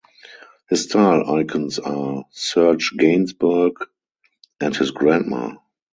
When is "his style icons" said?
0.67-1.77